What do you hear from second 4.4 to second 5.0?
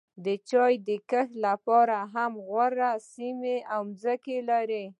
لري.